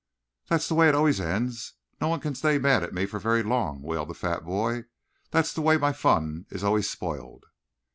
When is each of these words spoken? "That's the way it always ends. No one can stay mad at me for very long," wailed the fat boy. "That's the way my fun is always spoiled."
"That's 0.47 0.67
the 0.67 0.73
way 0.73 0.89
it 0.89 0.95
always 0.95 1.21
ends. 1.21 1.73
No 2.01 2.07
one 2.07 2.19
can 2.21 2.33
stay 2.33 2.57
mad 2.57 2.81
at 2.81 2.91
me 2.91 3.05
for 3.05 3.19
very 3.19 3.43
long," 3.43 3.83
wailed 3.83 4.07
the 4.09 4.15
fat 4.15 4.43
boy. 4.43 4.85
"That's 5.29 5.53
the 5.53 5.61
way 5.61 5.77
my 5.77 5.93
fun 5.93 6.47
is 6.49 6.63
always 6.63 6.89
spoiled." 6.89 7.43